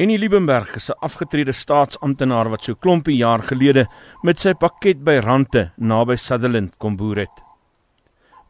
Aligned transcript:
Henny 0.00 0.16
Liebenberg 0.16 0.76
is 0.76 0.88
'n 0.88 0.96
afgetrede 1.06 1.52
staatsamptenaar 1.52 2.48
wat 2.48 2.64
so 2.64 2.74
klompie 2.74 3.16
jaar 3.16 3.42
gelede 3.42 3.84
met 4.22 4.40
sy 4.40 4.54
pakket 4.54 5.04
by 5.04 5.18
Rante 5.20 5.72
naby 5.76 6.16
Sutherland 6.16 6.72
kom 6.78 6.96
boer 6.96 7.16
het. 7.16 7.36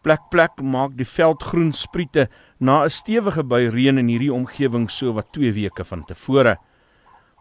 Plek 0.02 0.20
plek 0.30 0.62
maak 0.62 0.94
die 0.96 1.08
veld 1.16 1.42
groen 1.42 1.72
spriete 1.72 2.28
na 2.60 2.84
'n 2.84 2.90
stewige 2.90 3.42
by 3.42 3.66
reën 3.66 3.98
in 3.98 4.08
hierdie 4.08 4.32
omgewing 4.32 4.88
so 4.90 5.12
wat 5.12 5.32
2 5.32 5.52
weke 5.52 5.84
van 5.84 6.04
tevore. 6.04 6.56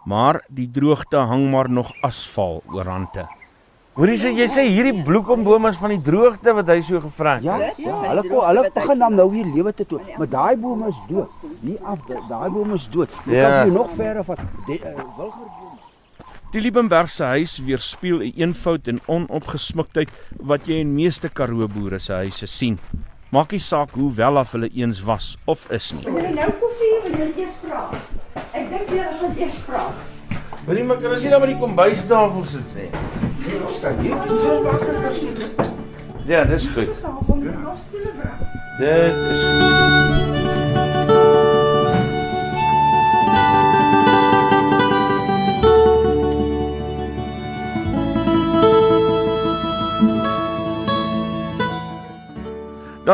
Maar 0.05 0.41
die 0.49 0.71
droogte 0.71 1.17
hang 1.17 1.51
maar 1.51 1.69
nog 1.69 1.91
asfal 2.01 2.63
oor 2.65 2.85
Rante. 2.85 3.38
Hoorie 3.99 4.15
sê 4.15 4.29
jy 4.31 4.45
sê 4.47 4.63
hierdie 4.63 5.01
bloekomboom 5.03 5.65
is 5.67 5.75
van 5.81 5.91
die 5.91 5.99
droogte 5.99 6.53
wat 6.55 6.69
hy 6.71 6.77
so 6.87 7.01
gevra 7.03 7.33
het. 7.35 7.43
Ja, 7.43 7.57
ja, 7.75 7.95
hulle 8.05 8.21
kom 8.29 8.45
hulle 8.47 8.61
begin 8.71 9.01
dan 9.03 9.17
nou 9.19 9.25
weer 9.33 9.49
lewe 9.51 9.73
te 9.75 9.83
toe. 9.89 9.99
Maar 10.17 10.29
daai 10.31 10.55
boom 10.61 10.85
is 10.87 11.01
dood. 11.09 11.33
Nie 11.67 11.75
af 11.83 12.05
daai 12.29 12.47
boom 12.53 12.71
is 12.77 12.85
dood. 12.93 13.09
Jy 13.27 13.35
Ja. 13.35 13.49
kan 13.49 13.63
hier 13.67 13.73
nog 13.75 13.89
verder 13.97 14.23
van 14.23 14.37
die 14.69 14.79
uh, 14.79 14.93
wilgerboom. 15.17 15.75
Die 16.53 16.61
Liebenberg 16.61 17.09
se 17.09 17.23
huis 17.23 17.57
weerspieël 17.59 18.19
'n 18.19 18.23
een 18.23 18.33
eenvoud 18.37 18.87
en 18.87 19.01
onopgesmuktheid 19.05 20.09
wat 20.39 20.65
jy 20.65 20.79
in 20.79 20.95
meeste 20.95 21.29
Karoo 21.29 21.67
boere 21.67 21.99
se 21.99 22.13
huise 22.13 22.47
sien. 22.47 22.79
Maak 23.31 23.51
nie 23.51 23.59
saak 23.59 23.91
hoe 23.91 24.13
wel 24.15 24.37
af 24.37 24.51
hulle 24.51 24.69
eens 24.73 25.03
was 25.03 25.37
of 25.45 25.69
is 25.71 25.91
nie. 25.91 26.03
Wil 26.13 26.23
jy 26.23 26.33
nou 26.39 26.51
koffie 26.61 26.95
wil 27.03 27.19
jy 27.19 27.31
eers 27.43 27.55
praat? 27.67 27.95
Ek 28.53 28.69
dink 28.69 28.89
jy 28.89 29.03
gaan 29.19 29.37
eers 29.37 29.59
praat. 29.59 29.93
Hoorie 30.65 30.83
maar 30.83 30.97
kan 30.97 31.11
ons 31.11 31.21
nie 31.23 31.29
daar 31.29 31.41
by 31.41 31.47
die 31.47 31.59
kombuistafel 31.59 32.43
sit 32.45 32.75
nie. 32.75 32.89
Hier 33.49 33.65
ons 33.65 33.81
is. 33.81 35.25
Ja, 36.29 36.45
goed. 36.45 36.69
Ons 36.69 37.81
stoele 37.87 38.11
bring. 38.13 38.37
Dit 38.79 39.15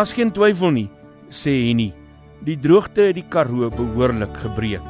is 0.03 0.11
geen 0.11 0.27
twyfel 0.35 0.75
nie, 0.75 0.91
sê 1.31 1.55
Henny. 1.69 1.95
Die 2.43 2.59
droogte 2.59 3.07
het 3.07 3.15
die 3.15 3.23
Karoo 3.31 3.71
behoorlik 3.71 4.35
gebreek. 4.43 4.83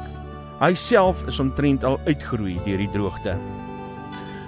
Hy 0.58 0.74
self 0.74 1.22
is 1.30 1.38
omtrent 1.40 1.86
al 1.86 2.02
uitgeroei 2.08 2.58
deur 2.66 2.82
die 2.82 2.90
droogte. 2.90 3.38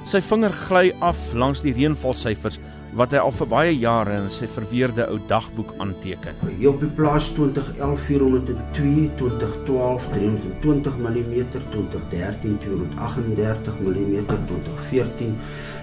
Sy 0.07 0.21
vinger 0.23 0.53
gly 0.55 0.93
af 1.03 1.17
langs 1.35 1.59
die 1.59 1.73
reënvalsyfers 1.75 2.55
wat 2.95 3.11
hy 3.11 3.19
al 3.19 3.33
vir 3.35 3.49
baie 3.51 3.73
jare 3.75 4.13
in 4.21 4.29
sy 4.31 4.47
verweerde 4.55 5.03
ou 5.11 5.17
dagboek 5.27 5.73
aanteken. 5.83 6.37
Hier 6.47 6.69
op 6.71 6.79
die 6.79 6.89
plaas 6.95 7.27
2011 7.35 8.05
402, 8.07 9.09
2012 9.19 10.05
320 10.13 11.01
mm, 11.03 11.35
2013 11.73 12.55
238 12.63 13.81
mm, 13.83 14.15
2014 14.31 15.35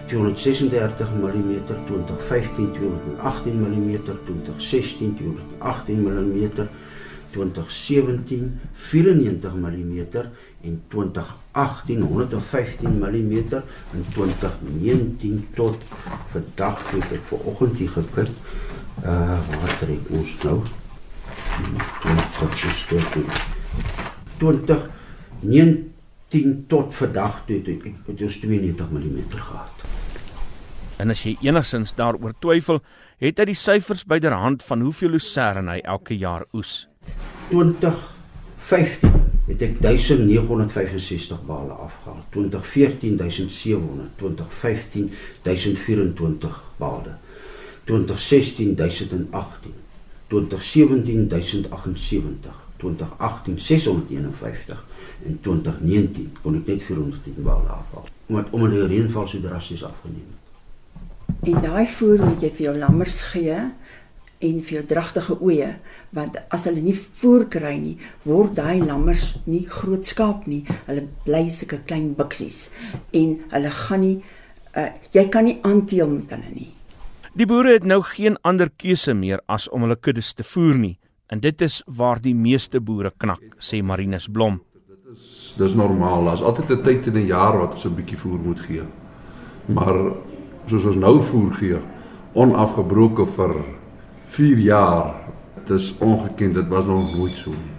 236 0.09 1.13
mm, 1.21 1.53
2015 1.69 2.73
218 2.81 3.61
mm, 3.61 3.93
2016 4.09 5.15
218 5.21 6.01
mm, 6.01 6.69
2017 7.35 8.61
94 8.73 9.55
mm 9.55 9.99
en 10.65 10.83
2018 10.89 12.01
115 12.01 12.99
mm 12.99 13.35
en 13.53 14.07
2019 14.15 15.47
tot 15.55 15.85
vandag 16.33 16.87
het 16.91 17.13
ek 17.19 17.27
vanoggend 17.33 17.77
hier 17.77 17.93
gekyk. 17.99 18.33
Uh 19.03 19.39
waar 19.51 19.79
trek 19.83 20.11
ons 20.11 20.37
nou? 20.47 20.61
20 22.03 22.65
is 22.71 22.87
dit. 22.91 23.43
20 24.39 24.89
19 25.45 26.65
tot 26.67 26.95
vandag 26.95 27.43
toe 27.47 27.59
het 27.59 27.69
ek 27.75 27.91
het 28.07 28.23
ons 28.23 28.39
92 28.41 28.91
mm 28.91 29.21
gehad. 29.35 29.85
En 31.03 31.11
as 31.11 31.25
jy 31.27 31.35
enigsins 31.43 31.93
daaroor 31.99 32.37
twyfel, 32.41 32.81
het 33.23 33.41
hy 33.43 33.49
die 33.51 33.59
syfers 33.59 34.05
byderhand 34.09 34.63
van 34.65 34.85
hoeveel 34.87 35.17
lucerne 35.17 35.75
hy 35.75 35.81
elke 35.83 36.17
jaar 36.17 36.47
oes. 36.55 36.85
2015 37.49 39.23
het 39.47 39.63
ek 39.63 39.81
1965 39.81 41.45
bale 41.47 41.73
afgehaal. 41.73 42.25
2014 42.29 43.17
1700, 43.17 44.09
2015 44.17 45.13
1024 45.43 46.63
bale. 46.77 47.17
2016 47.85 48.75
1018, 48.75 49.73
2017 50.27 51.29
1078, 51.29 52.53
2018 52.77 53.59
651 53.61 54.85
en 55.25 55.39
2019 55.41 56.33
kon 56.43 56.57
ek 56.59 56.67
net 56.67 56.83
410 56.83 57.43
bale 57.45 57.69
afhaal. 57.69 58.09
Omdat 58.27 58.51
omdat 58.51 58.79
die 58.79 58.87
reënval 58.97 59.29
so 59.29 59.41
drasties 59.41 59.85
afgeneem 59.85 60.33
het. 60.33 60.43
En 61.45 61.61
daai 61.61 61.87
voer 61.87 62.25
moet 62.25 62.41
jy 62.43 62.51
vir 62.57 62.67
jou 62.71 62.77
lammers 62.79 63.21
gee 63.35 63.59
en 64.41 64.61
vir 64.61 64.79
jou 64.79 64.85
dragtige 64.95 65.39
oeye 65.41 65.75
want 66.13 66.37
as 66.51 66.65
hulle 66.65 66.83
nie 66.83 66.97
voer 66.97 67.47
kry 67.47 67.77
nie 67.79 67.97
word 68.25 68.55
daai 68.57 68.81
lammers 68.81 69.35
nie 69.47 69.67
groot 69.67 70.05
skaap 70.05 70.47
nie 70.47 70.65
hulle 70.87 71.09
bly 71.25 71.49
sulke 71.51 71.83
klein 71.87 72.15
biksies 72.15 72.71
en 73.13 73.37
hulle 73.51 73.71
gaan 73.71 74.01
nie 74.01 74.17
uh, 74.77 74.91
jy 75.13 75.29
kan 75.29 75.45
nie 75.45 75.61
aanteel 75.63 76.09
met 76.09 76.31
hulle 76.31 76.55
nie 76.55 76.73
Die 77.35 77.49
boere 77.51 77.73
het 77.75 77.83
nou 77.83 77.99
geen 78.07 78.37
ander 78.47 78.69
keuse 78.79 79.11
meer 79.19 79.41
as 79.51 79.65
om 79.75 79.83
hulle 79.83 79.97
kuddes 79.99 80.29
te 80.39 80.45
voer 80.47 80.77
nie. 80.79 80.93
En 81.27 81.41
dit 81.43 81.63
is 81.67 81.81
waar 81.91 82.21
die 82.23 82.35
meeste 82.35 82.79
boere 82.79 83.11
knak, 83.19 83.43
sê 83.59 83.81
Marinus 83.83 84.29
Blom. 84.31 84.61
Dis 85.59 85.75
normaal. 85.75 86.29
Daar's 86.31 86.43
altyd 86.47 86.71
'n 86.71 86.83
tyd 86.85 87.07
in 87.07 87.17
'n 87.19 87.27
jaar 87.27 87.59
wat 87.59 87.73
ons 87.73 87.87
'n 87.87 87.95
bietjie 87.95 88.19
voer 88.19 88.39
moet 88.39 88.61
gee. 88.61 88.83
Maar 89.67 90.15
soos 90.67 90.85
ons 90.85 90.97
nou 90.97 91.21
voer 91.21 91.53
gee, 91.55 91.79
onafgebroke 92.35 93.27
vir 93.27 93.65
4 94.35 94.59
jaar, 94.59 95.15
dit 95.65 95.79
is 95.79 95.95
ongeken. 95.99 96.53
Dit 96.53 96.69
was 96.69 96.85
nog 96.85 97.17
nooit 97.17 97.33
so 97.39 97.51
nie. 97.51 97.75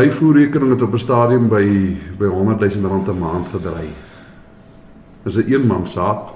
My 0.00 0.08
voerrekening 0.10 0.70
het 0.70 0.82
op 0.82 0.94
'n 0.94 0.98
stadium 0.98 1.48
by 1.48 1.96
by 2.18 2.26
100 2.26 2.74
000 2.74 2.88
rand 2.90 3.08
'n 3.08 3.18
maand 3.18 3.46
gedraai. 3.46 3.90
Dis 5.22 5.36
'n 5.36 5.52
eenman 5.52 5.86
saak. 5.86 6.34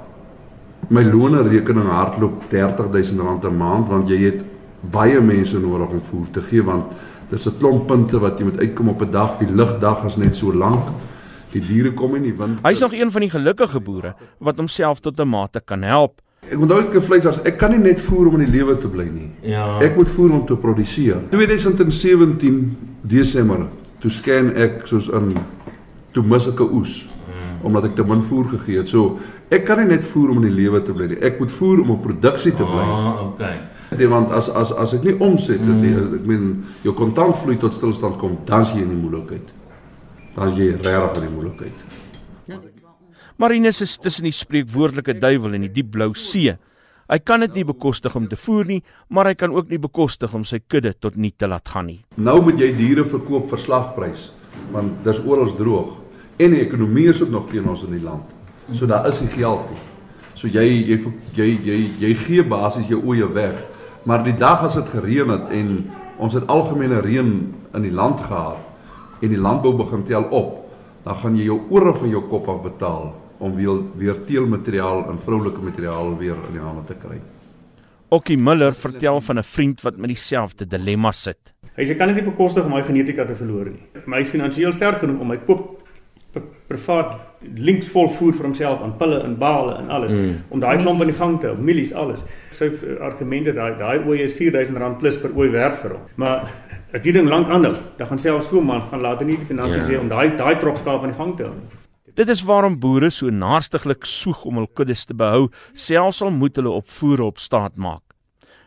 My 0.89 1.03
loonrekening 1.03 1.89
hardloop 1.89 2.43
30 2.51 2.91
000 2.91 3.27
rand 3.27 3.45
'n 3.45 3.57
maand 3.57 3.89
want 3.89 4.09
jy 4.09 4.19
het 4.25 4.45
baie 4.81 5.21
mense 5.21 5.59
nodig 5.59 5.89
om 5.89 6.03
voer 6.11 6.27
te 6.31 6.41
gee 6.41 6.63
want 6.63 6.85
dis 7.31 7.47
'n 7.47 7.57
klomp 7.59 7.87
punte 7.87 8.19
wat 8.19 8.39
jy 8.39 8.45
moet 8.45 8.59
uitkom 8.59 8.89
op 8.89 9.03
'n 9.03 9.11
dag. 9.11 9.39
Die 9.39 9.51
ligdag 9.51 10.05
is 10.05 10.17
net 10.17 10.37
so 10.37 10.55
lank. 10.55 10.89
Die 11.51 11.61
diere 11.61 11.93
kom 11.95 12.21
nie 12.21 12.35
wind. 12.35 12.59
Hy's 12.63 12.81
nog 12.81 12.93
een 12.93 13.11
van 13.11 13.21
die 13.21 13.31
gelukkige 13.31 13.81
boere 13.81 14.15
wat 14.39 14.57
homself 14.57 15.01
tot 15.01 15.21
'n 15.21 15.29
mate 15.29 15.61
kan 15.61 15.83
help. 15.83 16.21
Ek 16.47 16.61
onthou 16.61 16.79
ek 16.81 17.03
vleisarts, 17.03 17.41
ek 17.45 17.59
kan 17.59 17.73
nie 17.75 17.83
net 17.83 18.01
voer 18.01 18.29
om 18.31 18.39
in 18.39 18.47
die 18.47 18.53
lewe 18.59 18.77
te 18.79 18.89
bly 18.89 19.07
nie. 19.09 19.31
Ja. 19.43 19.81
Ek 19.83 19.97
moet 19.99 20.11
voer 20.15 20.37
om 20.39 20.47
te 20.47 20.57
produseer. 20.57 21.21
2017 21.33 22.77
Desember, 23.03 23.67
toe 24.01 24.11
scan 24.11 24.53
ek 24.55 24.87
soos 24.87 25.09
in 25.09 25.33
toe 26.15 26.23
mis 26.23 26.47
ek 26.49 26.61
'n 26.61 26.73
oes 26.73 27.07
omdat 27.67 27.89
ek 27.89 27.97
te 27.99 28.05
min 28.07 28.23
voer 28.23 28.45
gegee 28.53 28.79
het. 28.79 28.89
So, 28.89 29.19
ek 29.51 29.65
kan 29.67 29.81
nie 29.81 29.89
net 29.97 30.05
voer 30.05 30.31
om 30.31 30.43
in 30.43 30.49
die 30.51 30.63
lewe 30.63 30.83
te 30.85 30.95
bly 30.97 31.09
nie. 31.13 31.19
Ek 31.25 31.41
moet 31.41 31.53
voer 31.53 31.83
om 31.83 31.91
op 31.97 32.05
produksie 32.05 32.53
te 32.55 32.67
bly. 32.67 32.85
Ah, 32.85 33.27
okay. 33.27 33.57
Nee, 33.97 34.09
want 34.11 34.33
as 34.35 34.51
as 34.51 34.73
as 34.73 34.95
ek 34.99 35.05
nie 35.07 35.17
omset 35.23 35.63
het 35.63 35.83
nie, 35.83 35.95
ek 35.95 36.25
meen 36.27 36.49
jou 36.83 36.95
kontantvloei 36.95 37.59
tot 37.63 37.75
stilstand 37.75 38.19
kom, 38.23 38.39
dan 38.49 38.67
is 38.67 38.75
jy 38.75 38.83
in 38.83 38.95
die 38.95 39.03
moeilikheid. 39.03 39.53
Dan 40.35 40.53
is 40.53 40.59
jy 40.59 40.73
regtig 40.75 41.23
in 41.23 41.29
die 41.29 41.37
moeilikheid. 41.37 41.87
Marinus 43.37 43.83
is 43.85 43.99
tussen 44.01 44.25
die 44.25 44.33
spreekwoordelike 44.33 45.13
duiwel 45.21 45.59
en 45.59 45.67
die 45.67 45.75
diep 45.75 45.91
blou 45.93 46.15
see. 46.17 46.55
Hy 47.07 47.17
kan 47.21 47.43
dit 47.45 47.59
nie 47.59 47.67
bekostig 47.69 48.15
om 48.17 48.25
te 48.31 48.37
voer 48.41 48.65
nie, 48.65 48.79
maar 49.13 49.29
hy 49.29 49.35
kan 49.37 49.53
ook 49.53 49.69
nie 49.69 49.79
bekostig 49.83 50.33
om 50.33 50.47
sy 50.49 50.63
kudde 50.65 50.95
tot 50.97 51.19
nul 51.21 51.35
te 51.37 51.45
laat 51.45 51.69
gaan 51.69 51.85
nie. 51.91 51.99
Nou 52.17 52.39
moet 52.47 52.63
jy 52.65 52.71
diere 52.79 53.05
verkoop 53.05 53.51
vir 53.51 53.61
slagprys, 53.61 54.23
want 54.73 55.03
dis 55.05 55.21
oral 55.29 55.53
droog 55.59 55.99
en 56.41 56.55
die 56.57 56.63
ekonomie 56.63 57.11
is 57.13 57.21
ook 57.21 57.35
nog 57.35 57.51
teen 57.51 57.69
ons 57.69 57.83
in 57.85 57.93
die 57.99 58.01
land. 58.07 58.25
So 58.73 58.89
daar 58.89 59.05
is 59.11 59.21
nie 59.21 59.29
geld 59.35 59.69
nie. 59.69 59.85
So 60.33 60.49
jy 60.49 60.65
jy 60.95 60.99
jy 61.37 61.51
jy, 61.69 61.77
jy 62.07 62.15
gee 62.25 62.47
basies 62.55 62.89
jou 62.89 63.03
oeye 63.05 63.29
weg. 63.37 63.61
Maar 64.09 64.25
die 64.25 64.37
dag 64.41 64.65
as 64.65 64.81
dit 64.81 64.89
gereën 64.97 65.35
het 65.35 65.53
en 65.53 65.77
ons 66.17 66.33
het 66.41 66.49
algemene 66.49 67.05
reën 67.05 67.31
in 67.53 67.85
die 67.85 67.93
land 67.93 68.25
gehad 68.25 69.21
en 69.21 69.29
die 69.29 69.45
landbou 69.45 69.77
begin 69.77 70.09
tel 70.09 70.25
op, 70.33 70.73
dan 71.05 71.21
gaan 71.21 71.37
jy 71.37 71.51
jou 71.53 71.61
ore 71.77 71.93
van 72.01 72.09
jou 72.17 72.25
kop 72.33 72.49
af 72.49 72.65
betaal 72.65 73.13
om 73.39 73.55
weer 73.55 73.81
weer 73.97 74.25
teelmateriaal 74.25 75.09
en 75.11 75.19
vroulike 75.23 75.61
materiaal 75.61 76.17
weer 76.19 76.37
in 76.49 76.53
die 76.53 76.63
hande 76.63 76.85
te 76.87 76.95
kry. 76.95 77.21
Okkie 78.09 78.39
Miller 78.39 78.75
vertel 78.75 79.21
van 79.21 79.39
'n 79.39 79.43
vriend 79.43 79.81
wat 79.83 79.97
met 79.97 80.09
dieselfde 80.09 80.67
dilemma 80.67 81.13
sit. 81.13 81.55
Hy 81.77 81.85
sê 81.85 81.97
kan 81.97 82.07
dit 82.07 82.17
nie 82.17 82.31
bekostig 82.31 82.65
om 82.65 82.71
my 82.71 82.83
genetika 82.83 83.25
te 83.27 83.35
verloor 83.35 83.65
nie. 83.65 84.03
Maar 84.05 84.19
hy 84.19 84.25
is 84.25 84.31
finansiëel 84.31 84.73
sterk 84.73 84.99
genoeg 84.99 85.21
om 85.21 85.29
my 85.29 85.37
koop 85.37 85.83
pri- 86.33 86.43
privaat 86.69 87.17
links 87.55 87.89
vol 87.89 88.09
voer 88.09 88.33
vir 88.33 88.45
homself 88.45 88.83
aan 88.83 88.97
pille 88.97 89.19
en 89.23 89.37
bale 89.39 89.77
en 89.79 89.91
alles 89.91 90.11
mm. 90.11 90.37
om 90.49 90.61
daai 90.61 90.77
klomp 90.83 91.01
in 91.01 91.11
die 91.11 91.19
gang 91.19 91.41
te 91.41 91.47
hou, 91.47 91.57
mielies 91.57 91.93
alles. 91.93 92.25
Sy 92.57 92.71
argumente 93.01 93.53
daai 93.53 93.77
daai 93.79 94.07
ooi 94.07 94.23
is 94.23 94.35
R4000 94.35 94.99
plus 94.99 95.19
per 95.21 95.35
ooi 95.37 95.51
werd 95.51 95.77
vir 95.83 95.91
hom. 95.91 96.01
Maar 96.15 96.47
as 96.93 97.03
die 97.03 97.13
ding 97.13 97.29
lank 97.29 97.49
aanhou, 97.49 97.75
dan 97.99 98.07
gaan 98.07 98.19
selfs 98.19 98.49
so 98.49 98.61
man 98.61 98.87
gaan 98.91 99.03
later 99.05 99.27
nie 99.27 99.37
die 99.37 99.47
finansies 99.47 99.89
hê 99.89 99.99
ja. 99.99 100.01
om 100.01 100.09
daai 100.09 100.37
daai 100.37 100.57
tropskaap 100.61 101.03
aan 101.03 101.13
die 101.13 101.19
gang 101.19 101.37
te 101.37 101.51
hou. 101.51 101.86
Dit 102.17 102.31
is 102.33 102.41
waarom 102.49 102.79
boere 102.81 103.11
so 103.13 103.29
naarstiglik 103.29 104.07
soeg 104.09 104.47
om 104.49 104.57
hul 104.57 104.69
kuddes 104.73 105.03
te 105.05 105.13
behou, 105.13 105.51
selfs 105.77 106.23
al 106.25 106.31
moet 106.33 106.57
hulle 106.57 106.73
opvoere 106.73 107.27
op 107.27 107.43
staat 107.45 107.77
maak. 107.77 108.01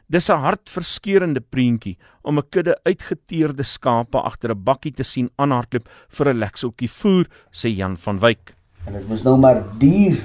Dis 0.05 0.29
'n 0.29 0.37
hartverskeurende 0.45 1.41
prentjie 1.41 1.97
om 2.21 2.37
'n 2.37 2.49
kudde 2.49 2.77
uitgeteerde 2.85 3.63
skape 3.63 4.21
agter 4.21 4.51
'n 4.51 4.63
bakkie 4.63 4.93
te 4.93 5.03
sien 5.03 5.31
aanhardloop 5.37 5.89
vir 6.09 6.29
'n 6.29 6.37
lekseltjie 6.37 6.89
voer, 6.89 7.25
sê 7.51 7.75
Jan 7.75 7.97
van 7.97 8.19
Wyk. 8.19 8.53
En 8.85 8.93
dit 8.93 9.07
moet 9.07 9.23
nou 9.23 9.37
maar 9.37 9.63
duur. 9.79 10.17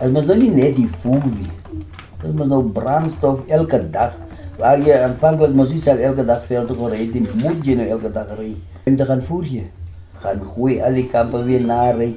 Dit 0.00 0.12
moet 0.12 0.26
nou 0.26 0.38
nie 0.38 0.50
net 0.50 0.76
die 0.76 0.88
voer 1.02 1.26
nie. 1.26 1.50
Dit 2.22 2.34
moet 2.34 2.48
nou 2.48 2.62
brandstof 2.72 3.46
elke 3.46 3.90
dag. 3.90 4.14
Waar 4.58 4.78
jy 4.78 4.98
aanvanklik 5.02 5.54
mos 5.54 5.72
iets 5.72 5.86
elke 5.86 6.24
dag 6.24 6.44
vir 6.46 6.66
te 6.66 6.74
kry, 6.74 7.12
dit 7.12 7.34
moet 7.34 7.64
jy 7.64 7.74
nou 7.74 7.88
elke 7.88 8.10
dag 8.10 8.38
ry. 8.38 8.56
En 8.84 8.96
dan 8.96 9.06
gaan 9.06 9.22
voer 9.22 9.44
jy. 9.44 9.70
Gaan 10.22 10.40
gooi 10.54 10.80
al 10.82 10.92
die 10.92 11.08
kampe 11.08 11.44
weer 11.44 11.60
na 11.60 11.90
ry. 11.90 12.14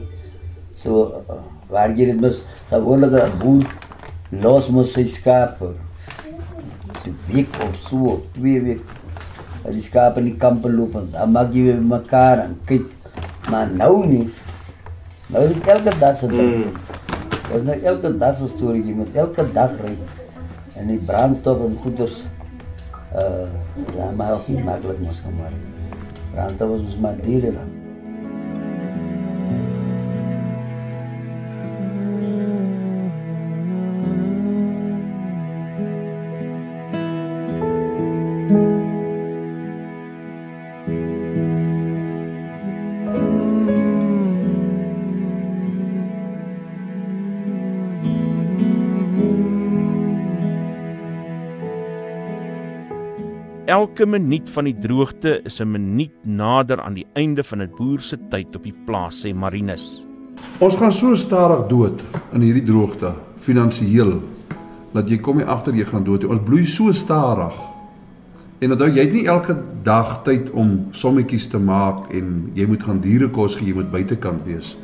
So 0.77 1.23
waar 1.69 1.91
jy 1.97 2.11
dit 2.11 2.21
mos 2.21 2.43
gewoonlik 2.69 3.11
'n 3.11 3.37
boer 3.41 3.65
los 4.29 4.69
mos 4.69 4.93
sy 4.93 5.05
skape. 5.07 5.73
Die 7.03 7.15
week 7.27 7.55
of 7.63 7.75
so, 7.87 8.21
twee 8.33 8.61
week. 8.61 8.83
As 9.63 9.73
die 9.73 9.81
skape 9.81 10.19
in 10.19 10.31
die 10.31 10.37
kampe 10.37 10.69
loop, 10.69 10.93
dan 11.11 11.31
maak 11.31 11.53
jy 11.53 11.63
weer 11.63 11.81
mekaar 11.81 12.43
en 12.45 12.57
kyk. 12.65 12.85
Maar 13.49 13.69
nou 13.71 14.05
nie. 14.05 14.27
Nou 15.27 15.43
is 15.43 15.55
elke 15.67 15.91
dag 15.99 16.17
se 16.17 16.27
ding. 16.27 16.65
Mm. 16.65 16.73
Dit 17.47 17.55
is 17.55 17.63
nou 17.63 17.77
elke 17.83 18.17
dag 18.17 18.37
se 18.37 18.47
storie, 18.47 18.83
jy 18.83 18.93
moet 18.95 19.15
elke 19.15 19.45
dag 19.53 19.71
ry. 19.83 19.95
En 20.75 20.91
die 20.91 20.99
brandstof 20.99 21.63
en 21.65 21.77
goeders 21.83 22.21
uh 23.15 23.47
ja, 23.95 24.11
maar 24.15 24.33
ook 24.33 24.47
nie 24.47 24.63
maklik 24.63 24.99
mos 24.99 25.21
kom 25.23 25.39
maar. 25.39 25.55
Brandstof 26.33 26.79
is 26.87 26.99
maar 27.01 27.15
duur 27.23 27.51
dan. 27.53 27.76
Elke 53.67 54.05
minuut 54.07 54.47
van 54.55 54.63
die 54.63 54.77
droogte 54.79 55.41
is 55.43 55.59
'n 55.59 55.67
minuut 55.67 56.13
nader 56.23 56.81
aan 56.81 56.93
die 56.93 57.07
einde 57.15 57.43
van 57.43 57.61
'n 57.61 57.71
boer 57.75 58.01
se 58.01 58.17
tyd 58.29 58.55
op 58.55 58.63
die 58.63 58.75
plaas, 58.85 59.25
sê 59.25 59.35
Marinus. 59.35 60.03
Ons 60.59 60.75
gaan 60.75 60.91
so 60.91 61.15
stadig 61.15 61.67
dood 61.67 62.01
in 62.33 62.41
hierdie 62.41 62.63
droogte 62.63 63.13
finansiëel 63.39 64.21
dat 64.93 65.09
jy 65.09 65.17
kom 65.17 65.37
nie 65.37 65.45
agter 65.45 65.73
jy 65.73 65.83
gaan 65.85 66.03
dood 66.03 66.21
nie. 66.21 66.29
Ons 66.29 66.45
bloei 66.45 66.65
so 66.65 66.91
stadig. 66.91 67.53
En 68.59 68.71
onthou 68.71 68.87
jy 68.87 69.03
het 69.03 69.13
nie 69.13 69.27
elke 69.27 69.57
dag 69.83 70.23
tyd 70.23 70.49
om 70.51 70.87
sommetjies 70.91 71.47
te 71.47 71.59
maak 71.59 72.13
en 72.13 72.51
jy 72.53 72.67
moet 72.67 72.83
gaan 72.83 73.01
diere 73.01 73.29
kos 73.29 73.55
gee, 73.55 73.67
jy 73.67 73.73
moet 73.73 73.91
buitekant 73.91 74.45
wees. 74.45 74.77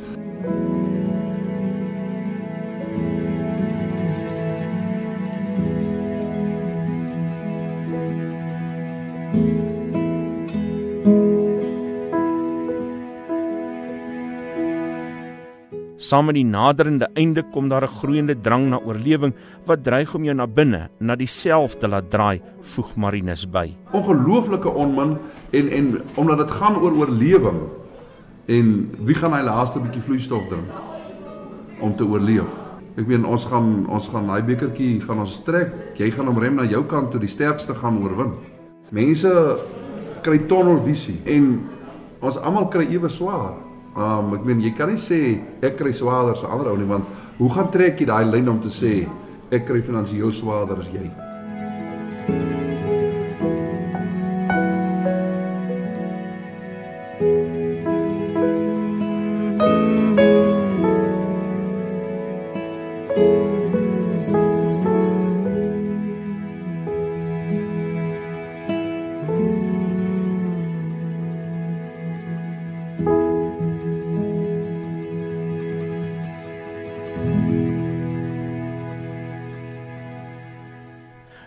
Saam 16.14 16.28
met 16.30 16.36
die 16.38 16.46
naderende 16.46 17.08
einde 17.18 17.42
kom 17.50 17.68
daar 17.68 17.82
'n 17.82 17.96
groeiende 17.98 18.40
drang 18.40 18.68
na 18.68 18.78
oorlewing 18.78 19.34
wat 19.66 19.82
dreig 19.82 20.14
om 20.14 20.24
jou 20.24 20.34
na 20.34 20.46
binne, 20.46 20.88
na 21.00 21.16
dieselfde 21.16 21.78
te 21.78 21.88
laat 21.88 22.10
draai, 22.10 22.40
voeg 22.60 22.96
Marinus 22.96 23.50
by. 23.50 23.74
Ongelooflike 23.92 24.68
onmin 24.68 25.18
en 25.50 25.68
en 25.68 26.02
omdat 26.14 26.38
dit 26.38 26.50
gaan 26.50 26.76
oor 26.76 26.92
oorlewing 26.92 27.60
en 28.46 28.90
wie 28.98 29.14
gaan 29.14 29.32
hy 29.32 29.42
laaste 29.42 29.80
bietjie 29.80 30.02
vloeistof 30.02 30.46
drink 30.48 30.70
om 31.80 31.96
te 31.96 32.04
oorleef. 32.04 32.54
Ek 32.96 33.06
meen 33.06 33.24
ons 33.24 33.44
gaan 33.44 33.86
ons 33.88 34.08
gaan 34.08 34.26
daai 34.26 34.42
bekertjie 34.42 35.00
gaan 35.00 35.18
ons 35.18 35.42
trek. 35.42 35.74
Jy 35.96 36.10
gaan 36.10 36.26
hom 36.26 36.38
rem 36.38 36.54
na 36.54 36.64
jou 36.64 36.84
kant 36.84 37.10
toe 37.10 37.20
die 37.20 37.28
sterkste 37.28 37.74
gaan 37.74 37.98
oorwin. 38.02 38.32
Mense 38.90 39.58
kry 40.22 40.38
tunnelvisie 40.38 41.18
en 41.24 41.68
ons 42.20 42.36
almal 42.36 42.68
kry 42.68 42.86
ewe 42.86 43.08
swaar. 43.08 43.63
Um 43.94 44.32
ek 44.34 44.46
meen 44.46 44.62
jy 44.64 44.72
kan 44.74 44.90
nie 44.90 44.98
sê 44.98 45.38
ek 45.62 45.78
kry 45.78 45.92
swaarder 45.94 46.34
as 46.34 46.42
ander 46.42 46.72
ou 46.72 46.78
nie 46.80 46.88
want 46.90 47.06
hoe 47.38 47.50
gaan 47.54 47.70
trek 47.70 48.00
jy 48.02 48.08
daai 48.10 48.26
lyn 48.26 48.50
om 48.50 48.58
te 48.62 48.72
sê 48.74 49.04
ek 49.54 49.68
kry 49.68 49.84
finansiëel 49.86 50.34
swaarder 50.34 50.82
as 50.82 50.90
jy? 50.90 51.06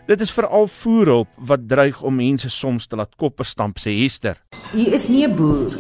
Dit 0.08 0.22
is 0.24 0.32
veral 0.32 0.70
voerhulp 0.72 1.28
wat 1.50 1.66
dreig 1.68 1.98
om 2.02 2.16
mense 2.16 2.48
soms 2.50 2.86
te 2.88 2.96
laat 2.96 3.12
koppe 3.20 3.44
stamp 3.44 3.80
sê 3.84 3.92
Hester. 3.92 4.38
Hier 4.72 4.94
is 4.96 5.10
nie 5.12 5.26
'n 5.28 5.36
boer 5.36 5.76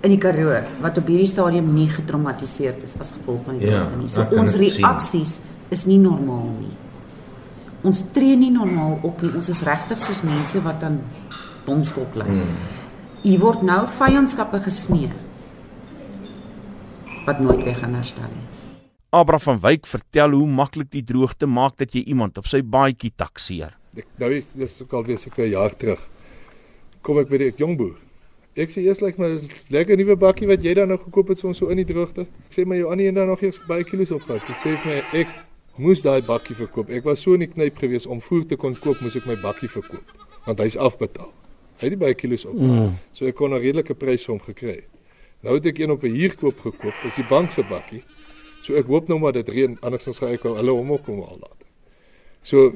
in 0.00 0.10
die 0.10 0.18
Karoo 0.18 0.62
wat 0.80 0.98
op 0.98 1.06
hierdie 1.06 1.28
stadium 1.28 1.74
nie 1.74 1.88
getraumatiseer 1.88 2.74
is 2.82 2.96
as 2.98 3.12
gevolg 3.12 3.44
van 3.44 3.58
die 3.58 3.68
ja, 3.68 3.84
nie. 4.00 4.08
So 4.08 4.26
ons 4.30 4.54
reaksies 4.54 5.40
is 5.68 5.84
nie 5.86 5.98
normaal 5.98 6.48
nie. 6.58 6.76
Ons 7.82 8.02
tree 8.12 8.36
nie 8.36 8.50
normaal 8.50 8.98
op 9.02 9.22
nie. 9.22 9.34
Ons 9.34 9.48
is 9.48 9.62
regtig 9.62 10.00
soos 10.00 10.22
mense 10.22 10.62
wat 10.62 10.82
aan 10.82 11.00
bomskop 11.66 12.14
lê. 12.14 12.24
Hmm. 12.24 12.56
Hier 13.22 13.38
word 13.40 13.62
nou 13.62 13.86
vyandskappe 13.98 14.60
gesmeer 14.60 15.12
wat 17.26 17.40
nooit 17.40 17.64
weer 17.64 17.74
gaan 17.74 17.94
herstel 17.94 18.22
nie. 18.22 18.46
Abra 19.10 19.38
van 19.38 19.60
Wyk 19.60 19.86
vertel 19.86 20.30
hoe 20.34 20.48
maklik 20.48 20.90
die 20.90 21.04
droogte 21.04 21.46
maak 21.46 21.76
dat 21.78 21.94
jy 21.94 22.02
iemand 22.10 22.38
op 22.38 22.48
sy 22.50 22.62
baadjie 22.62 23.12
takseer. 23.16 23.76
Ek 23.96 24.08
nou 24.20 24.32
is 24.34 24.48
dis 24.58 24.74
ook 24.82 24.92
al 24.92 25.06
weer 25.06 25.18
seker 25.18 25.46
'n 25.46 25.50
jaar 25.50 25.76
terug. 25.76 26.00
Kom 27.02 27.18
ek 27.18 27.28
by 27.28 27.38
die 27.38 27.52
jong 27.56 27.76
boer. 27.76 27.96
Ek 28.56 28.70
sê 28.70 28.82
eers 28.82 29.00
lyk 29.00 29.18
like 29.18 29.20
my 29.20 29.28
dis 29.28 29.68
lekker 29.70 29.96
nuwe 29.96 30.16
bakkie 30.16 30.48
wat 30.48 30.62
jy 30.62 30.74
dan 30.74 30.88
nou 30.88 30.98
gekoop 30.98 31.28
het 31.28 31.38
so 31.38 31.52
so 31.52 31.68
in 31.68 31.76
die 31.76 31.84
droogte. 31.84 32.22
Ek 32.22 32.52
sê 32.52 32.66
my 32.66 32.76
jou 32.76 32.90
ander 32.90 33.06
een 33.06 33.14
dan 33.14 33.26
nog 33.28 33.42
eers 33.42 33.60
baie 33.68 33.84
kilos 33.84 34.10
opgehad. 34.10 34.42
Ek 34.42 34.56
sê 34.56 34.76
vir 34.82 34.86
my 34.86 35.20
ek 35.20 35.28
moes 35.76 36.02
daai 36.02 36.22
bakkie 36.22 36.56
verkoop. 36.56 36.90
Ek 36.90 37.04
was 37.04 37.20
so 37.20 37.34
in 37.34 37.40
die 37.40 37.52
knyp 37.52 37.78
gewees 37.78 38.06
om 38.06 38.20
voer 38.20 38.46
te 38.46 38.56
kon 38.56 38.74
koop, 38.74 39.00
moes 39.00 39.16
ek 39.16 39.26
my 39.26 39.36
bakkie 39.36 39.68
verkoop 39.68 40.04
want 40.46 40.58
hy's 40.58 40.76
afbetaal. 40.76 41.32
Hy 41.80 41.88
het 41.88 41.90
die 41.90 42.00
baie 42.00 42.14
kilos 42.14 42.44
op. 42.46 42.54
Mm. 42.54 42.98
So 43.12 43.26
ek 43.26 43.34
kon 43.36 43.52
'n 43.52 43.60
redelike 43.60 43.94
prys 43.94 44.24
vir 44.24 44.34
hom 44.34 44.40
gekry. 44.40 44.84
Nou 45.42 45.54
het 45.54 45.66
ek 45.66 45.78
een 45.78 45.90
op 45.90 46.02
'n 46.02 46.14
huurkoop 46.14 46.60
gekoop. 46.60 46.94
Dis 47.02 47.16
die 47.16 47.28
bank 47.28 47.50
se 47.50 47.62
bakkie. 47.62 48.02
So 48.66 48.74
ek 48.80 48.88
hoop 48.90 49.08
nou 49.08 49.20
maar 49.22 49.36
dit 49.36 49.48
reën 49.48 49.78
andersins 49.86 50.18
gaan 50.18 50.34
ek 50.34 50.44
ou 50.48 50.56
hulle 50.58 50.74
hom 50.74 50.90
ook 50.96 51.06
kom 51.06 51.22
al 51.22 51.38
laat. 51.38 51.62
So 52.46 52.72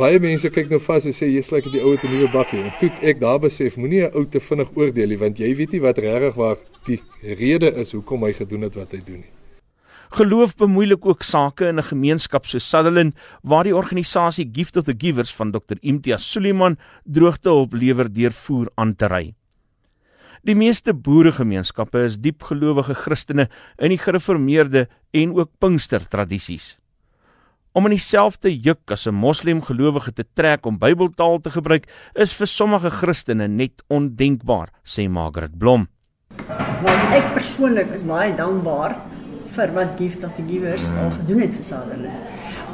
baie 0.00 0.18
mense 0.20 0.48
kyk 0.52 0.72
nou 0.72 0.80
vas 0.86 1.04
en 1.08 1.14
sê 1.16 1.30
jy's 1.30 1.50
lyk 1.52 1.64
like 1.64 1.76
die 1.76 1.84
ou 1.84 1.96
te 2.00 2.08
nuwe 2.08 2.30
bakkie. 2.32 2.60
En 2.64 2.72
toe 2.80 2.90
ek 3.10 3.20
daar 3.20 3.40
besef, 3.40 3.76
moenie 3.80 4.02
'n 4.04 4.16
ou 4.16 4.24
te 4.24 4.40
vinnig 4.40 4.72
oordeel 4.76 5.08
nie 5.12 5.20
want 5.20 5.38
jy 5.38 5.54
weet 5.56 5.72
nie 5.72 5.84
wat 5.84 5.98
regtig 5.98 6.34
waar 6.36 6.58
die 6.86 7.00
rede 7.22 7.72
is 7.80 7.92
hoekom 7.92 8.24
hy 8.24 8.32
gedoen 8.32 8.68
het 8.68 8.74
wat 8.76 8.92
hy 8.92 9.00
doen 9.06 9.20
nie. 9.24 9.32
Geloof 10.14 10.56
bemoeilik 10.56 11.06
ook 11.06 11.22
sake 11.22 11.68
in 11.68 11.78
'n 11.78 11.90
gemeenskap 11.92 12.46
so 12.46 12.58
Sutherland 12.58 13.14
waar 13.42 13.64
die 13.64 13.76
organisasie 13.76 14.48
Gift 14.52 14.76
of 14.76 14.84
the 14.84 14.94
Givers 14.96 15.34
van 15.34 15.50
Dr 15.50 15.76
Imtiaz 15.80 16.22
Suliman 16.22 16.78
droogtehulp 17.04 17.72
lewer 17.72 18.12
deur 18.12 18.32
voer 18.32 18.68
aan 18.76 18.94
te 18.94 19.06
ry. 19.06 19.34
Die 20.44 20.52
meeste 20.52 20.92
boeregemeenskappe 20.92 22.02
is 22.04 22.18
diepgelowige 22.20 22.92
Christene 23.00 23.46
in 23.80 23.94
die 23.94 24.00
gereformeerde 24.00 24.82
en 25.16 25.30
ook 25.38 25.48
Pinkster 25.56 26.04
tradisies. 26.12 26.74
Om 27.72 27.88
in 27.88 27.94
dieselfde 27.96 28.52
juk 28.52 28.92
as 28.92 29.06
'n 29.08 29.16
moslim 29.16 29.62
gelowige 29.62 30.12
te 30.12 30.24
trek 30.34 30.66
om 30.66 30.78
Bybeltaal 30.78 31.40
te 31.40 31.50
gebruik, 31.50 31.88
is 32.14 32.34
vir 32.34 32.46
sommige 32.46 32.90
Christene 32.90 33.48
net 33.48 33.82
ondenkbaar, 33.88 34.68
sê 34.84 35.08
Margaret 35.08 35.58
Blom. 35.58 35.88
Want 36.82 37.12
ek 37.12 37.32
persoonlik 37.32 37.94
is 37.94 38.04
baie 38.04 38.36
dankbaar 38.36 39.00
vir 39.56 39.72
wat 39.72 39.96
Gift 39.98 40.24
of 40.24 40.34
the 40.36 40.44
Givers 40.46 40.90
al 40.90 41.10
gedoen 41.10 41.40
het 41.40 41.54
vir 41.54 41.64
Sutherland. 41.64 42.20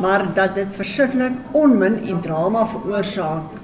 Maar 0.01 0.35
dat 0.35 0.55
dit 0.55 0.73
verskriklik 0.73 1.33
onmin 1.53 2.09
en 2.09 2.21
drama 2.21 2.67
veroorsaak. 2.67 3.60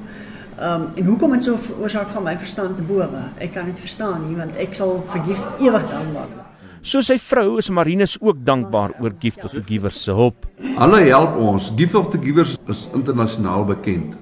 Ehm 0.56 0.82
um, 0.82 0.88
en 0.96 1.04
hoekom 1.04 1.32
dit 1.36 1.42
so 1.42 1.56
veroorsaak 1.60 2.08
gaan 2.08 2.22
my 2.24 2.32
verstand 2.40 2.76
te 2.76 2.82
bowe. 2.82 3.22
Ek 3.44 3.52
kan 3.52 3.66
dit 3.68 3.78
verstaan 3.78 4.22
nie 4.24 4.36
want 4.38 4.56
ek 4.56 4.74
sal 4.74 5.02
vir 5.12 5.24
Gift 5.26 5.60
ewig 5.60 5.82
dankbaar 5.90 6.30
wees. 6.32 6.44
So 6.80 7.02
sy 7.04 7.18
vrou 7.20 7.58
is 7.60 7.68
Marinus 7.68 8.14
ook 8.22 8.40
dankbaar 8.46 8.94
oor 9.02 9.12
Gift 9.20 9.44
of 9.44 9.52
the 9.52 9.60
Givers 9.66 9.98
se 10.06 10.14
hulp. 10.16 10.46
Hulle 10.62 11.00
help 11.10 11.36
ons. 11.36 11.72
Gift 11.76 11.98
of 11.98 12.08
the 12.12 12.20
Givers 12.22 12.54
is 12.72 12.86
internasionaal 12.94 13.66
bekend. 13.68 14.14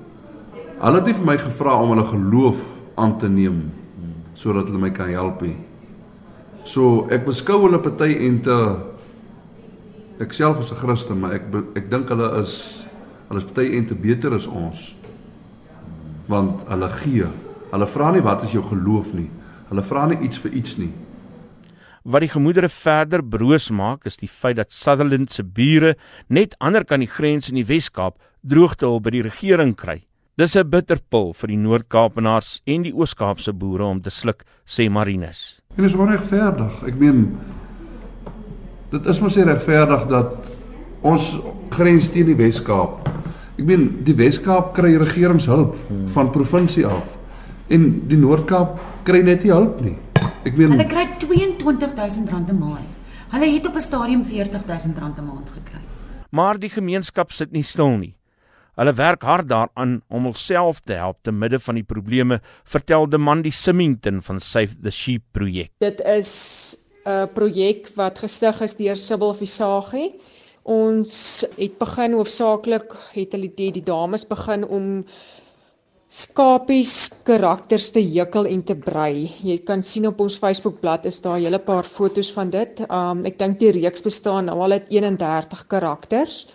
Hulle 0.81 1.03
het 1.05 1.13
vir 1.13 1.29
my 1.29 1.37
gevra 1.39 1.77
om 1.79 1.95
hulle 1.95 2.07
geloof 2.09 2.67
aan 2.99 3.15
te 3.19 3.31
neem 3.31 3.71
sodat 4.35 4.67
hulle 4.67 4.83
my 4.83 4.91
kan 4.91 5.13
help. 5.15 5.45
He. 5.47 5.55
So 6.67 7.07
ek 7.15 7.29
beskou 7.29 7.61
hulle 7.69 7.79
party 7.79 8.11
en 8.27 8.43
te 8.43 8.59
ek 10.25 10.35
self 10.35 10.59
is 10.61 10.73
'n 10.73 10.83
Christen, 10.83 11.21
maar 11.21 11.39
ek 11.39 11.47
ek 11.77 11.91
dink 11.91 12.09
hulle 12.09 12.43
is 12.43 12.83
hulle 13.29 13.39
is 13.39 13.47
party 13.47 13.77
en 13.79 13.87
te 13.87 13.95
beter 13.95 14.35
as 14.35 14.47
ons. 14.51 14.97
Want 16.27 16.67
hulle 16.69 16.89
gee. 17.01 17.27
Hulle 17.71 17.87
vra 17.87 18.13
nie 18.13 18.23
wat 18.25 18.45
is 18.47 18.53
jou 18.53 18.63
geloof 18.63 19.13
nie. 19.13 19.31
Hulle 19.69 19.83
vra 19.83 20.07
nie 20.07 20.21
iets 20.25 20.39
vir 20.39 20.53
iets 20.53 20.77
nie. 20.79 20.93
Wat 22.05 22.21
die 22.21 22.29
gemoedere 22.29 22.69
verder 22.69 23.23
broos 23.25 23.71
maak, 23.73 24.05
is 24.05 24.19
die 24.21 24.29
feit 24.29 24.59
dat 24.59 24.73
Sutherland 24.73 25.33
se 25.33 25.43
bure 25.43 25.95
net 26.29 26.53
ander 26.61 26.85
kan 26.85 27.01
die 27.01 27.09
grens 27.09 27.49
in 27.49 27.57
die 27.57 27.65
Wes-Kaap 27.65 28.19
droogtehulp 28.45 29.07
by 29.07 29.15
die 29.15 29.23
regering 29.25 29.73
kry. 29.75 30.03
Dis 30.37 30.57
'n 30.57 30.69
bitterpil 30.69 31.33
vir 31.33 31.49
die 31.49 31.57
Noord-Kaapenaars 31.57 32.61
en 32.67 32.83
die 32.83 32.93
Oos-Kaapse 32.93 33.53
boere 33.53 33.85
om 33.85 34.03
te 34.03 34.11
sluk, 34.11 34.45
sê 34.67 34.91
Marinus. 34.91 35.61
Dit 35.77 35.85
is 35.87 35.95
onregverdig. 35.95 36.83
Ek 36.87 36.95
meen 36.95 37.39
dit 38.91 39.07
is 39.07 39.21
mos 39.21 39.37
nie 39.37 39.45
regverdig 39.45 40.09
dat 40.09 40.35
ons 41.03 41.39
grens 41.71 42.11
teen 42.11 42.27
die 42.27 42.37
Wes-Kaap. 42.37 43.09
Ek 43.55 43.63
meen 43.69 43.85
die 44.03 44.17
Wes-Kaap 44.19 44.73
kry 44.75 44.97
regeringshulp 44.99 45.77
hmm. 45.87 46.09
van 46.15 46.31
provinsie 46.35 46.87
af 46.87 47.05
en 47.71 47.85
die 48.11 48.19
Noord-Kaap 48.19 48.81
kry 49.07 49.21
net 49.23 49.45
nie 49.47 49.53
hulp 49.55 49.79
nie. 49.85 49.95
Ek 50.45 50.57
meen 50.59 50.75
hulle 50.75 50.87
kry 50.91 51.07
22000 51.23 52.33
rand 52.35 52.51
'n 52.51 52.59
maand. 52.59 52.99
Hulle 53.31 53.53
het 53.55 53.67
op 53.67 53.77
'n 53.77 53.81
stadium 53.81 54.25
40000 54.25 54.99
rand 54.99 55.19
'n 55.19 55.25
maand 55.25 55.49
gekry. 55.55 55.81
Maar 56.31 56.59
die 56.59 56.69
gemeenskap 56.69 57.33
sit 57.33 57.53
nie 57.53 57.63
stil 57.63 57.97
nie. 57.97 58.17
Hulle 58.75 58.93
werk 58.93 59.23
hard 59.23 59.49
daaraan 59.49 60.03
om 60.09 60.25
hulself 60.25 60.81
te 60.81 60.93
help 60.99 61.23
te 61.23 61.33
midde 61.33 61.59
van 61.59 61.75
die 61.75 61.87
probleme, 61.87 62.41
vertel 62.65 63.07
die 63.09 63.19
man 63.19 63.43
die 63.43 63.53
Simington 63.53 64.23
van 64.23 64.41
Save 64.41 64.75
the 64.83 64.91
Sheep 64.91 65.23
projek. 65.33 65.71
Dit 65.79 66.01
is 66.01 66.91
'n 67.07 67.29
projek 67.35 67.93
wat 67.95 68.19
gestig 68.19 68.61
is 68.61 68.77
deur 68.77 68.97
Sibyl 68.97 69.35
Visagie. 69.35 70.15
Ons 70.65 71.45
het 71.59 71.75
begin 71.77 72.15
hoofsaaklik 72.17 72.95
het 73.13 73.35
hulle 73.37 73.51
die, 73.53 73.71
die 73.75 73.83
dames 73.85 74.23
begin 74.25 74.63
om 74.65 74.87
skapies 76.09 76.95
karakters 77.27 77.91
te 77.93 78.01
hekel 78.01 78.47
en 78.49 78.63
te 78.65 78.77
brei. 78.79 79.27
Jy 79.45 79.59
kan 79.69 79.83
sien 79.85 80.07
op 80.09 80.23
ons 80.25 80.39
Facebookblad 80.41 81.05
is 81.11 81.21
daar 81.21 81.37
'n 81.39 81.45
hele 81.45 81.59
paar 81.59 81.85
fotos 81.85 82.33
van 82.33 82.51
dit. 82.51 82.81
Um 82.89 83.27
ek 83.27 83.39
dink 83.39 83.59
die 83.59 83.73
reeks 83.73 84.03
bestaan 84.03 84.47
nou 84.47 84.59
al 84.61 84.73
uit 84.73 84.89
31 84.89 85.67
karakters. 85.67 86.47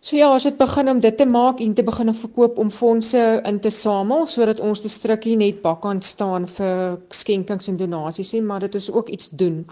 So 0.00 0.16
ja, 0.16 0.32
ons 0.32 0.44
het 0.44 0.56
begin 0.56 0.88
om 0.88 1.00
dit 1.00 1.16
te 1.16 1.26
maak 1.26 1.60
en 1.60 1.74
te 1.74 1.82
begin 1.82 2.08
om 2.08 2.14
verkoop 2.14 2.58
om 2.58 2.70
fondse 2.70 3.40
in 3.44 3.60
te 3.60 3.70
samel 3.70 4.26
sodat 4.26 4.60
ons 4.60 4.82
distrikkie 4.82 5.36
net 5.36 5.62
bakkant 5.62 6.04
staan 6.04 6.46
vir 6.46 6.98
skenkings 7.08 7.68
en 7.68 7.76
donasies 7.76 8.32
nie, 8.32 8.42
maar 8.42 8.60
dit 8.60 8.74
is 8.74 8.90
ook 8.92 9.08
iets 9.08 9.30
doen. 9.30 9.66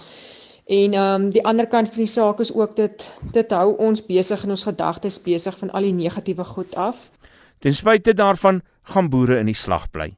En 0.66 0.92
ehm 0.95 1.23
um, 1.23 1.28
die 1.31 1.45
ander 1.45 1.66
kant 1.66 1.88
van 1.88 2.04
die 2.04 2.07
saak 2.07 2.38
is 2.40 2.54
ook 2.54 2.76
dit 2.76 3.04
dit 3.33 3.50
hou 3.50 3.76
ons 3.76 4.07
besig 4.07 4.42
en 4.45 4.50
ons 4.54 4.64
gedagtes 4.64 5.23
besig 5.23 5.59
van 5.59 5.71
al 5.71 5.83
die 5.83 5.92
negatiewe 5.92 6.45
goed 6.45 6.75
af. 6.75 7.11
Ten 7.59 7.75
spyte 7.75 8.14
daarvan 8.14 8.62
gaan 8.83 9.11
boere 9.11 9.38
in 9.38 9.47
die 9.47 9.59
slag 9.59 9.90
bly. 9.90 10.12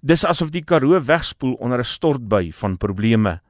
Dis 0.00 0.24
asof 0.24 0.50
die 0.50 0.64
Karoo 0.64 1.00
wegspoel 1.00 1.54
onder 1.60 1.78
'n 1.78 1.84
stortbui 1.84 2.52
van 2.52 2.76
probleme. 2.76 3.40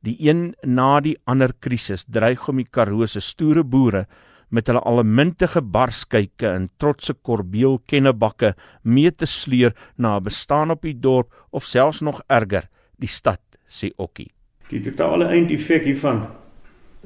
Die 0.00 0.16
een 0.20 0.54
na 0.62 1.00
die 1.00 1.18
ander 1.24 1.52
krisis 1.58 2.04
dreig 2.08 2.48
om 2.48 2.56
die 2.56 2.68
Karoo 2.70 3.06
se 3.06 3.20
stoere 3.20 3.64
boere 3.64 4.06
met 4.48 4.66
hulle 4.66 4.80
almintige 4.80 5.60
barskyke 5.60 6.48
en 6.48 6.70
trotse 6.76 7.14
korbeel 7.14 7.78
kennebakke 7.86 8.54
mee 8.82 9.10
te 9.10 9.26
sleer 9.26 9.74
na 9.96 10.16
'n 10.16 10.22
bestaan 10.22 10.70
op 10.70 10.82
die 10.82 11.00
dorp 11.00 11.34
of 11.50 11.64
selfs 11.64 12.00
nog 12.00 12.22
erger, 12.26 12.68
die 12.98 13.08
stad, 13.08 13.40
sê 13.68 13.90
Okkie. 13.96 14.37
Die 14.70 14.80
totale 14.84 15.30
eindeffek 15.32 15.86
hiervan 15.88 16.26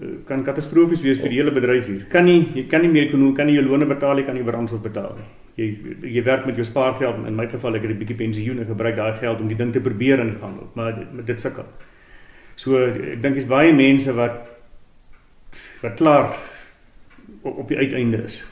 eh, 0.00 0.18
kan 0.26 0.44
katastrofies 0.44 1.02
wees 1.04 1.20
vir 1.22 1.30
die 1.30 1.38
hele 1.38 1.54
bedryf 1.54 1.86
hier. 1.86 2.04
Kan 2.10 2.26
nie 2.26 2.40
jy 2.54 2.66
kan 2.70 2.82
nie 2.82 2.90
meer 2.90 3.10
kon 3.10 3.34
kan 3.36 3.46
nie 3.46 3.54
jou 3.54 3.64
loone 3.68 3.86
betaal, 3.86 4.18
jy 4.18 4.26
kan 4.26 4.38
nie 4.38 4.46
brandstof 4.46 4.82
betaal 4.82 5.14
nie. 5.18 5.28
Jy 5.56 5.68
jy 6.16 6.24
werk 6.26 6.46
met 6.46 6.56
jou 6.56 6.66
spaargeld 6.66 7.26
in 7.28 7.36
my 7.36 7.46
geval 7.46 7.76
ek 7.76 7.82
het 7.82 7.90
'n 7.90 7.98
bietjie 7.98 8.16
pensioen 8.16 8.58
en 8.58 8.66
gebruik 8.66 8.96
daai 8.96 9.18
geld 9.18 9.40
om 9.40 9.48
die 9.48 9.56
ding 9.56 9.72
te 9.72 9.80
probeer 9.80 10.20
in 10.20 10.36
gaan 10.40 10.56
loop, 10.56 10.74
maar 10.74 10.92
dit, 10.96 11.26
dit 11.26 11.40
sukkel. 11.40 11.66
So 12.56 12.76
ek 12.78 13.22
dink 13.22 13.34
dis 13.34 13.46
baie 13.46 13.72
mense 13.72 14.12
wat 14.12 14.48
wat 15.82 15.94
klaar 15.94 16.36
op, 17.42 17.58
op 17.58 17.68
die 17.68 17.76
uiteinde 17.76 18.24
is. 18.24 18.44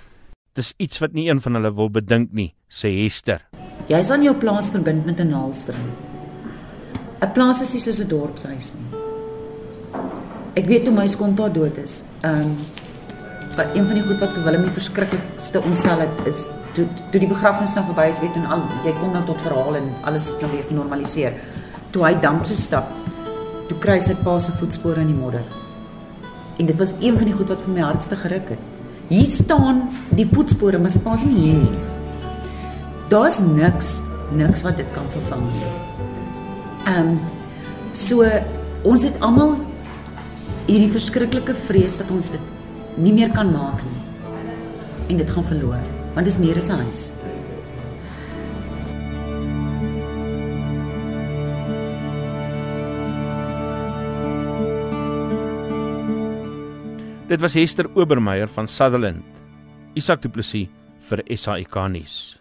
Dis 0.55 0.75
iets 0.77 0.99
wat 0.99 1.13
nie 1.13 1.29
een 1.29 1.41
van 1.41 1.55
hulle 1.55 1.75
wil 1.75 1.91
bedink 1.91 2.33
nie, 2.33 2.55
sê 2.69 2.91
Hester. 3.03 3.41
Jy's 3.89 4.11
aan 4.11 4.23
jou 4.23 4.35
plaas 4.35 4.71
verbind 4.71 5.07
met 5.07 5.21
'n 5.21 5.31
naalstring. 5.31 5.87
'n 7.23 7.33
Plaas 7.33 7.61
is 7.61 7.73
nie 7.73 7.81
soos 7.81 8.01
'n 8.01 8.09
dorpshuis 8.09 8.75
nie. 8.75 9.00
Ek 10.59 10.67
weet 10.67 10.85
toe 10.85 10.95
my 10.95 11.07
skoonpa 11.07 11.49
dood 11.55 11.77
is. 11.79 12.03
Ehm 12.23 12.41
um, 12.47 12.57
wat 13.57 13.75
een 13.75 13.87
van 13.87 13.99
die 13.99 14.03
goed 14.07 14.21
wat 14.23 14.31
vir 14.35 14.45
Willem 14.47 14.63
die 14.63 14.73
verskriklikste 14.73 15.61
ontstel 15.67 16.01
het 16.01 16.21
is 16.31 16.45
toe 16.75 16.85
toe 17.11 17.21
die 17.21 17.29
begrafnis 17.29 17.75
nou 17.75 17.83
verby 17.89 18.07
is, 18.13 18.21
weet 18.23 18.37
en 18.39 18.47
al 18.55 18.63
jy 18.87 18.93
kom 19.01 19.13
dan 19.13 19.27
tot 19.29 19.41
verhaal 19.45 19.79
en 19.81 19.89
alles 20.09 20.31
nou 20.41 20.51
weer 20.53 20.67
genormaliseer. 20.69 21.39
Toe 21.91 22.05
hy 22.07 22.13
damp 22.23 22.47
so 22.47 22.59
stap, 22.59 22.93
toe 23.69 23.79
kry 23.83 23.99
sy 24.03 24.15
pa 24.23 24.39
se 24.39 24.55
voetspore 24.61 25.03
in 25.03 25.11
die 25.13 25.19
modder. 25.19 25.45
En 26.59 26.69
dit 26.71 26.79
was 26.79 26.95
een 27.01 27.19
van 27.19 27.27
die 27.27 27.35
goed 27.35 27.51
wat 27.51 27.63
vir 27.65 27.75
my 27.75 27.87
hardste 27.87 28.19
geruk 28.23 28.53
het. 28.55 28.69
Hier 29.11 29.31
staan 29.35 29.89
die 30.15 30.27
voetspore, 30.31 30.79
maar 30.79 30.93
se 30.95 31.03
pas 31.03 31.25
nie 31.27 31.41
hier 31.41 31.59
nie. 31.65 31.81
Daar's 33.11 33.41
niks, 33.43 33.97
niks 34.39 34.63
wat 34.63 34.79
dit 34.79 34.87
kan 34.95 35.09
vervang 35.17 35.47
nie. 35.51 35.73
Ehm 36.87 37.13
um, 37.17 37.19
so 37.93 38.25
ons 38.87 39.03
het 39.05 39.17
almal 39.21 39.57
hierdie 40.71 40.91
verskriklike 40.93 41.55
vrees 41.67 41.97
dat 41.99 42.11
ons 42.15 42.29
dit 42.31 42.99
nie 43.03 43.11
meer 43.15 43.33
kan 43.35 43.49
maak 43.51 43.81
nie. 43.83 44.03
En 45.11 45.19
dit 45.19 45.33
gaan 45.35 45.47
verloor, 45.49 45.81
want 46.15 46.29
dit 46.29 46.31
is 46.31 46.39
meer 46.39 46.59
as 46.59 46.71
'n 46.71 46.79
huis. 46.87 47.03
Dit 57.29 57.41
was 57.41 57.55
Hester 57.55 57.87
Obermeyer 57.95 58.49
van 58.49 58.69
Sutherland. 58.69 59.23
Isak 59.95 60.23
Du 60.23 60.29
Plessis 60.29 60.69
vir 61.09 61.23
SAK 61.37 61.89
nuus. 61.89 62.40